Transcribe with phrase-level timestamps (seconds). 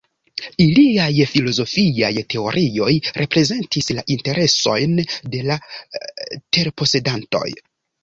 [0.63, 2.89] Iliaj filozofiaj teorioj
[3.23, 4.99] reprezentis la interesojn
[5.37, 5.63] de la
[6.61, 7.49] terposedantoj.